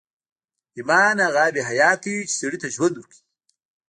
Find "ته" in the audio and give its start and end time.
2.63-2.67